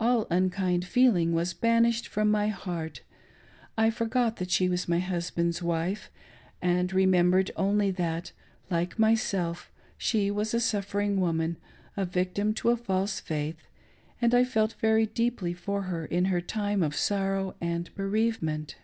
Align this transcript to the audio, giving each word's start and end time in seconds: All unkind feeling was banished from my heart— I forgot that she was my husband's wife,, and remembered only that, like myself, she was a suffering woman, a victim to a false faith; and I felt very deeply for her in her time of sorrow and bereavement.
All 0.00 0.26
unkind 0.30 0.86
feeling 0.86 1.34
was 1.34 1.52
banished 1.52 2.08
from 2.08 2.30
my 2.30 2.48
heart— 2.48 3.02
I 3.76 3.90
forgot 3.90 4.36
that 4.36 4.50
she 4.50 4.70
was 4.70 4.88
my 4.88 5.00
husband's 5.00 5.62
wife,, 5.62 6.10
and 6.62 6.90
remembered 6.94 7.50
only 7.56 7.90
that, 7.90 8.32
like 8.70 8.98
myself, 8.98 9.70
she 9.98 10.30
was 10.30 10.54
a 10.54 10.60
suffering 10.60 11.20
woman, 11.20 11.58
a 11.94 12.06
victim 12.06 12.54
to 12.54 12.70
a 12.70 12.76
false 12.78 13.20
faith; 13.20 13.68
and 14.18 14.34
I 14.34 14.44
felt 14.44 14.76
very 14.80 15.04
deeply 15.04 15.52
for 15.52 15.82
her 15.82 16.06
in 16.06 16.32
her 16.32 16.40
time 16.40 16.82
of 16.82 16.96
sorrow 16.96 17.54
and 17.60 17.94
bereavement. 17.94 18.76